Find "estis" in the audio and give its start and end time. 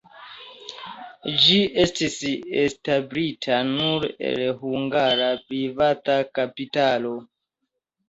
1.83-2.15